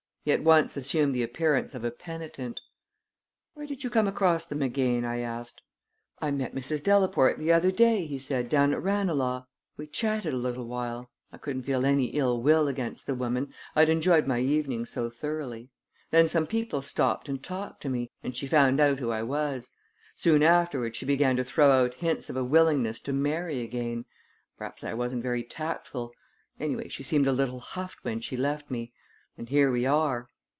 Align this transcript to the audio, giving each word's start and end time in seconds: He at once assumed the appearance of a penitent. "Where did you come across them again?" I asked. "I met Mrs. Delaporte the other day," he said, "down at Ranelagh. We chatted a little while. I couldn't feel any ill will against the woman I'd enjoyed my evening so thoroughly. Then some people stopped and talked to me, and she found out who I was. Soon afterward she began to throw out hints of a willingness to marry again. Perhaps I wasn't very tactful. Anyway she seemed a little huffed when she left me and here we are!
He 0.23 0.31
at 0.31 0.43
once 0.43 0.77
assumed 0.77 1.15
the 1.15 1.23
appearance 1.23 1.73
of 1.73 1.83
a 1.83 1.89
penitent. 1.89 2.61
"Where 3.55 3.65
did 3.65 3.83
you 3.83 3.89
come 3.89 4.07
across 4.07 4.45
them 4.45 4.61
again?" 4.61 5.03
I 5.03 5.17
asked. 5.21 5.63
"I 6.21 6.29
met 6.29 6.53
Mrs. 6.53 6.83
Delaporte 6.83 7.39
the 7.39 7.51
other 7.51 7.71
day," 7.71 8.05
he 8.05 8.19
said, 8.19 8.47
"down 8.47 8.71
at 8.71 8.83
Ranelagh. 8.83 9.47
We 9.77 9.87
chatted 9.87 10.31
a 10.31 10.37
little 10.37 10.67
while. 10.67 11.09
I 11.31 11.39
couldn't 11.39 11.63
feel 11.63 11.87
any 11.87 12.09
ill 12.13 12.39
will 12.39 12.67
against 12.67 13.07
the 13.07 13.15
woman 13.15 13.51
I'd 13.75 13.89
enjoyed 13.89 14.27
my 14.27 14.39
evening 14.39 14.85
so 14.85 15.09
thoroughly. 15.09 15.71
Then 16.11 16.27
some 16.27 16.45
people 16.45 16.83
stopped 16.83 17.27
and 17.27 17.41
talked 17.41 17.81
to 17.81 17.89
me, 17.89 18.11
and 18.21 18.37
she 18.37 18.45
found 18.45 18.79
out 18.79 18.99
who 18.99 19.09
I 19.09 19.23
was. 19.23 19.71
Soon 20.13 20.43
afterward 20.43 20.95
she 20.95 21.07
began 21.07 21.35
to 21.37 21.43
throw 21.43 21.71
out 21.71 21.95
hints 21.95 22.29
of 22.29 22.37
a 22.37 22.45
willingness 22.45 22.99
to 22.99 23.11
marry 23.11 23.61
again. 23.61 24.05
Perhaps 24.55 24.83
I 24.83 24.93
wasn't 24.93 25.23
very 25.23 25.41
tactful. 25.43 26.13
Anyway 26.59 26.89
she 26.89 27.01
seemed 27.01 27.25
a 27.25 27.31
little 27.33 27.59
huffed 27.59 28.03
when 28.03 28.19
she 28.21 28.37
left 28.37 28.69
me 28.69 28.93
and 29.37 29.47
here 29.49 29.71
we 29.71 29.85
are! 29.85 30.27